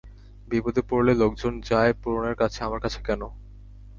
[0.47, 3.21] বিপদে পড়লে লোকজন যায় পূরণের কাছে আমার কাছে কেন?